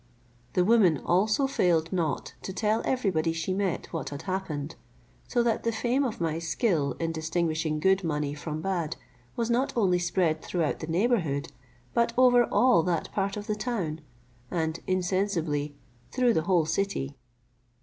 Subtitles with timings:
[0.53, 4.75] The woman also failed not to tell everybody she met what had happened;
[5.27, 8.95] so that the fame of my skill in distinguishing good money from bad
[9.35, 11.51] was not only spread throughout the neighbourhood,
[11.93, 14.01] but over all that part of the town,
[14.49, 15.75] and insensibly
[16.11, 17.15] through the whole city.